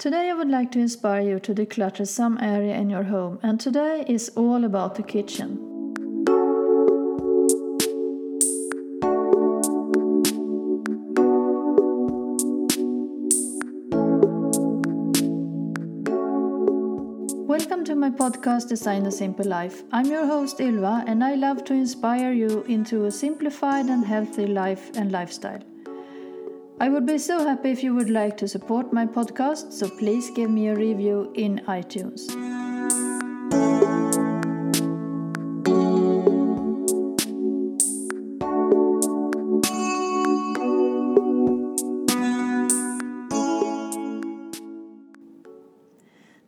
Today 0.00 0.30
I 0.30 0.32
would 0.32 0.48
like 0.48 0.72
to 0.72 0.78
inspire 0.78 1.20
you 1.20 1.38
to 1.40 1.54
declutter 1.54 2.08
some 2.08 2.38
area 2.40 2.74
in 2.74 2.88
your 2.88 3.02
home, 3.02 3.38
and 3.42 3.60
today 3.60 4.02
is 4.08 4.30
all 4.30 4.64
about 4.64 4.94
the 4.94 5.02
kitchen. 5.02 5.58
Welcome 17.46 17.84
to 17.84 17.94
my 17.94 18.08
podcast 18.08 18.70
Design 18.70 19.04
a 19.04 19.10
Simple 19.10 19.44
Life. 19.44 19.82
I'm 19.92 20.06
your 20.06 20.24
host 20.24 20.62
Ylva, 20.62 21.04
and 21.06 21.22
I 21.22 21.34
love 21.34 21.62
to 21.64 21.74
inspire 21.74 22.32
you 22.32 22.62
into 22.62 23.04
a 23.04 23.10
simplified 23.10 23.90
and 23.90 24.06
healthy 24.06 24.46
life 24.46 24.90
and 24.96 25.12
lifestyle. 25.12 25.69
I 26.82 26.88
would 26.88 27.04
be 27.04 27.18
so 27.18 27.44
happy 27.44 27.72
if 27.72 27.82
you 27.84 27.94
would 27.94 28.08
like 28.08 28.38
to 28.38 28.48
support 28.48 28.90
my 28.90 29.04
podcast, 29.04 29.70
so 29.70 29.86
please 29.86 30.30
give 30.30 30.50
me 30.50 30.68
a 30.68 30.74
review 30.74 31.30
in 31.34 31.60
iTunes. 31.68 32.26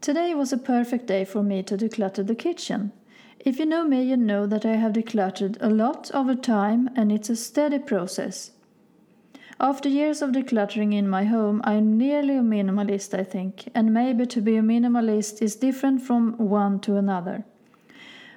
Today 0.01 0.33
was 0.33 0.51
a 0.51 0.57
perfect 0.57 1.09
day 1.09 1.27
for 1.27 1.43
me 1.43 1.63
to 1.65 1.77
declutter 1.77 2.27
the 2.27 2.35
kitchen. 2.35 2.93
If 3.39 3.59
you 3.59 3.67
know 3.67 3.85
me, 3.87 4.03
you 4.03 4.17
know 4.17 4.47
that 4.47 4.65
I 4.65 4.77
have 4.77 4.95
decluttered 4.95 5.59
a 5.61 5.69
lot 5.69 6.11
over 6.15 6.35
time 6.35 6.89
and 6.97 7.13
it's 7.13 7.29
a 7.29 7.37
steady 7.37 7.79
process. 7.79 8.53
After 9.65 9.89
years 9.89 10.23
of 10.23 10.33
decluttering 10.33 10.93
in 10.93 11.09
my 11.09 11.23
home, 11.23 11.61
I'm 11.63 11.97
nearly 11.97 12.37
a 12.37 12.41
minimalist, 12.41 13.17
I 13.17 13.23
think, 13.23 13.71
and 13.77 13.95
maybe 13.95 14.27
to 14.27 14.41
be 14.41 14.57
a 14.57 14.61
minimalist 14.61 15.41
is 15.41 15.55
different 15.55 16.03
from 16.03 16.37
one 16.37 16.81
to 16.81 16.97
another. 16.97 17.45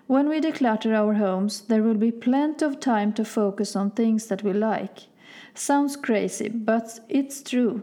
When 0.06 0.30
we 0.30 0.40
declutter 0.40 0.94
our 0.94 1.16
homes, 1.16 1.62
there 1.62 1.82
will 1.82 1.96
be 1.96 2.12
plenty 2.12 2.64
of 2.64 2.80
time 2.80 3.12
to 3.14 3.26
focus 3.26 3.76
on 3.76 3.90
things 3.90 4.28
that 4.28 4.44
we 4.44 4.54
like. 4.54 5.08
Sounds 5.56 5.96
crazy, 5.96 6.48
but 6.48 7.00
it's 7.10 7.42
true. 7.42 7.82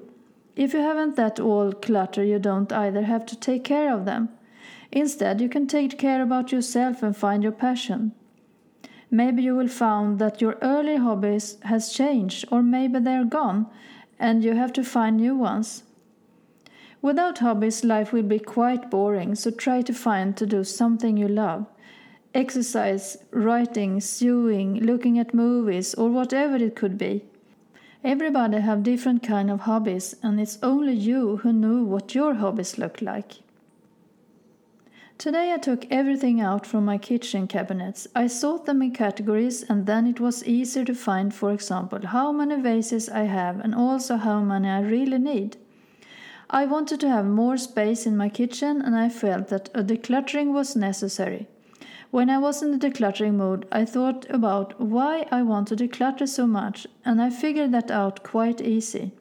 If 0.54 0.72
you 0.72 0.78
haven't 0.78 1.16
that 1.16 1.40
all 1.40 1.72
clutter, 1.72 2.22
you 2.22 2.38
don't 2.38 2.72
either 2.72 3.02
have 3.02 3.26
to 3.26 3.36
take 3.36 3.64
care 3.64 3.92
of 3.92 4.04
them. 4.04 4.28
Instead, 4.92 5.40
you 5.40 5.48
can 5.48 5.66
take 5.66 5.98
care 5.98 6.22
about 6.22 6.52
yourself 6.52 7.02
and 7.02 7.16
find 7.16 7.42
your 7.42 7.50
passion. 7.50 8.12
Maybe 9.14 9.42
you 9.42 9.54
will 9.54 9.68
find 9.68 10.18
that 10.20 10.40
your 10.40 10.56
early 10.62 10.96
hobbies 10.96 11.58
has 11.64 11.92
changed 11.92 12.46
or 12.50 12.62
maybe 12.62 12.98
they're 12.98 13.26
gone 13.26 13.66
and 14.18 14.42
you 14.42 14.54
have 14.54 14.72
to 14.72 14.82
find 14.82 15.18
new 15.18 15.36
ones. 15.36 15.82
Without 17.02 17.40
hobbies, 17.40 17.84
life 17.84 18.12
will 18.12 18.22
be 18.22 18.38
quite 18.38 18.90
boring, 18.90 19.34
so 19.34 19.50
try 19.50 19.82
to 19.82 19.92
find 19.92 20.34
to 20.38 20.46
do 20.46 20.64
something 20.64 21.18
you 21.18 21.28
love. 21.28 21.66
Exercise, 22.32 23.18
writing, 23.32 24.00
sewing, 24.00 24.80
looking 24.80 25.18
at 25.18 25.34
movies, 25.34 25.92
or 25.94 26.08
whatever 26.08 26.56
it 26.56 26.74
could 26.74 26.96
be. 26.96 27.22
Everybody 28.02 28.60
have 28.60 28.82
different 28.82 29.22
kind 29.22 29.50
of 29.50 29.60
hobbies, 29.60 30.16
and 30.22 30.40
it's 30.40 30.58
only 30.62 30.94
you 30.94 31.38
who 31.38 31.52
know 31.52 31.82
what 31.82 32.14
your 32.14 32.34
hobbies 32.34 32.78
look 32.78 33.02
like. 33.02 33.41
Today 35.22 35.52
I 35.52 35.58
took 35.58 35.86
everything 35.88 36.40
out 36.40 36.66
from 36.66 36.84
my 36.84 36.98
kitchen 36.98 37.46
cabinets. 37.46 38.08
I 38.12 38.26
sort 38.26 38.64
them 38.64 38.82
in 38.82 38.90
categories 38.90 39.62
and 39.62 39.86
then 39.86 40.04
it 40.08 40.18
was 40.18 40.44
easier 40.44 40.84
to 40.84 40.96
find, 40.96 41.32
for 41.32 41.52
example, 41.52 42.08
how 42.08 42.32
many 42.32 42.60
vases 42.60 43.08
I 43.08 43.22
have 43.26 43.60
and 43.60 43.72
also 43.72 44.16
how 44.16 44.40
many 44.40 44.68
I 44.68 44.80
really 44.80 45.18
need. 45.18 45.58
I 46.50 46.64
wanted 46.64 46.98
to 47.02 47.08
have 47.08 47.24
more 47.24 47.56
space 47.56 48.04
in 48.04 48.16
my 48.16 48.28
kitchen 48.28 48.82
and 48.82 48.96
I 48.96 49.08
felt 49.08 49.46
that 49.46 49.70
a 49.72 49.84
decluttering 49.84 50.52
was 50.52 50.74
necessary. 50.74 51.46
When 52.10 52.28
I 52.28 52.38
was 52.38 52.60
in 52.60 52.72
the 52.72 52.88
decluttering 52.88 53.34
mood, 53.34 53.64
I 53.70 53.84
thought 53.84 54.28
about 54.28 54.80
why 54.80 55.28
I 55.30 55.42
want 55.42 55.68
to 55.68 55.76
declutter 55.76 56.28
so 56.28 56.48
much 56.48 56.84
and 57.04 57.22
I 57.22 57.30
figured 57.30 57.70
that 57.70 57.92
out 57.92 58.24
quite 58.24 58.60
easy. 58.60 59.12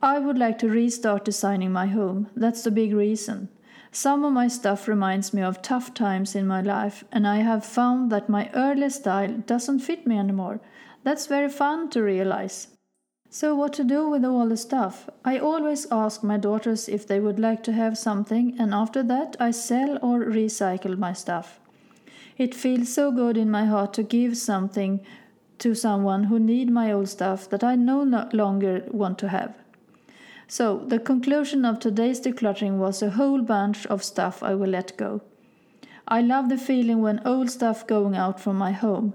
I 0.00 0.20
would 0.20 0.38
like 0.38 0.60
to 0.60 0.68
restart 0.68 1.24
designing 1.24 1.72
my 1.72 1.86
home. 1.86 2.28
That's 2.36 2.62
the 2.62 2.70
big 2.70 2.94
reason. 2.94 3.48
Some 3.96 4.24
of 4.24 4.32
my 4.32 4.48
stuff 4.48 4.88
reminds 4.88 5.32
me 5.32 5.40
of 5.42 5.62
tough 5.62 5.94
times 5.94 6.34
in 6.34 6.48
my 6.48 6.60
life, 6.60 7.04
and 7.12 7.28
I 7.28 7.36
have 7.36 7.64
found 7.64 8.10
that 8.10 8.28
my 8.28 8.50
early 8.52 8.90
style 8.90 9.34
doesn't 9.46 9.78
fit 9.78 10.04
me 10.04 10.18
anymore. 10.18 10.58
That's 11.04 11.28
very 11.28 11.48
fun 11.48 11.90
to 11.90 12.02
realize. 12.02 12.66
So, 13.30 13.54
what 13.54 13.72
to 13.74 13.84
do 13.84 14.08
with 14.08 14.24
all 14.24 14.48
the 14.48 14.56
stuff? 14.56 15.08
I 15.24 15.38
always 15.38 15.86
ask 15.92 16.24
my 16.24 16.36
daughters 16.38 16.88
if 16.88 17.06
they 17.06 17.20
would 17.20 17.38
like 17.38 17.62
to 17.62 17.72
have 17.72 17.96
something, 17.96 18.56
and 18.58 18.74
after 18.74 19.04
that, 19.04 19.36
I 19.38 19.52
sell 19.52 20.00
or 20.02 20.24
recycle 20.24 20.98
my 20.98 21.12
stuff. 21.12 21.60
It 22.36 22.52
feels 22.52 22.92
so 22.92 23.12
good 23.12 23.36
in 23.36 23.48
my 23.48 23.64
heart 23.64 23.94
to 23.94 24.02
give 24.02 24.36
something 24.36 25.06
to 25.60 25.72
someone 25.72 26.24
who 26.24 26.40
need 26.40 26.68
my 26.68 26.90
old 26.90 27.10
stuff 27.10 27.48
that 27.50 27.62
I 27.62 27.76
no 27.76 28.02
longer 28.32 28.82
want 28.90 29.20
to 29.20 29.28
have. 29.28 29.54
So, 30.46 30.84
the 30.86 30.98
conclusion 30.98 31.64
of 31.64 31.78
today's 31.78 32.20
decluttering 32.20 32.78
was 32.78 33.02
a 33.02 33.10
whole 33.10 33.42
bunch 33.42 33.86
of 33.86 34.04
stuff 34.04 34.42
I 34.42 34.54
will 34.54 34.70
let 34.70 34.96
go. 34.96 35.22
I 36.06 36.20
love 36.20 36.48
the 36.48 36.58
feeling 36.58 37.00
when 37.00 37.26
old 37.26 37.50
stuff 37.50 37.86
going 37.86 38.14
out 38.14 38.38
from 38.38 38.56
my 38.56 38.72
home. 38.72 39.14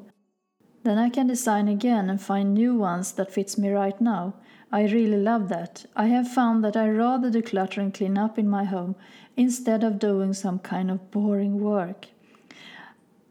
Then 0.83 0.97
I 0.97 1.09
can 1.09 1.27
design 1.27 1.67
again 1.67 2.09
and 2.09 2.21
find 2.21 2.53
new 2.53 2.75
ones 2.75 3.11
that 3.13 3.31
fits 3.31 3.57
me 3.57 3.69
right 3.69 3.99
now. 4.01 4.33
I 4.71 4.83
really 4.83 5.17
love 5.17 5.49
that. 5.49 5.85
I 5.95 6.07
have 6.07 6.31
found 6.31 6.63
that 6.63 6.77
I 6.77 6.89
rather 6.89 7.29
declutter 7.29 7.77
and 7.77 7.93
clean 7.93 8.17
up 8.17 8.39
in 8.39 8.47
my 8.49 8.63
home 8.63 8.95
instead 9.35 9.83
of 9.83 9.99
doing 9.99 10.33
some 10.33 10.59
kind 10.59 10.89
of 10.89 11.11
boring 11.11 11.59
work. 11.59 12.07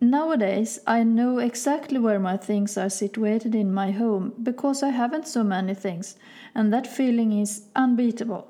Nowadays, 0.00 0.78
I 0.86 1.03
know 1.03 1.38
exactly 1.38 1.98
where 1.98 2.20
my 2.20 2.36
things 2.36 2.78
are 2.78 2.88
situated 2.88 3.54
in 3.54 3.75
my 3.75 3.91
home 3.91 4.32
because 4.41 4.82
I 4.82 4.91
haven't 4.91 5.26
so 5.26 5.42
many 5.42 5.75
things, 5.75 6.14
and 6.54 6.72
that 6.72 6.86
feeling 6.86 7.32
is 7.32 7.64
unbeatable. 7.75 8.47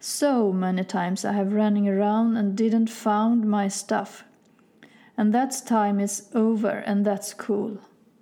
So 0.00 0.50
many 0.52 0.84
times 0.84 1.24
I 1.24 1.32
have 1.32 1.52
running 1.52 1.88
around 1.88 2.36
and 2.36 2.56
didn't 2.56 2.88
found 2.88 3.44
my 3.44 3.68
stuff. 3.68 4.24
And 5.16 5.34
that 5.34 5.62
time 5.66 6.00
is 6.00 6.30
over 6.34 6.84
and 6.86 7.04
that's 7.04 7.34
cool. 7.34 7.78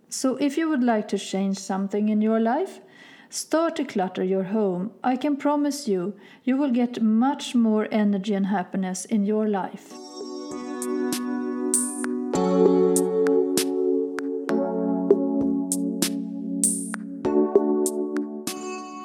So 0.08 0.36
if 0.36 0.56
you 0.56 0.68
would 0.68 0.82
like 0.82 1.06
to 1.08 1.18
change 1.18 1.58
something 1.58 2.08
in 2.08 2.22
your 2.22 2.40
life, 2.40 2.80
start 3.28 3.76
to 3.76 3.84
clutter 3.84 4.24
your 4.24 4.44
home. 4.44 4.92
I 5.04 5.16
can 5.16 5.36
promise 5.36 5.86
you, 5.86 6.14
you 6.42 6.56
will 6.56 6.70
get 6.70 7.02
much 7.02 7.54
more 7.54 7.86
energy 7.92 8.32
and 8.34 8.46
happiness 8.46 9.04
in 9.04 9.26
your 9.26 9.46
life. 9.46 9.92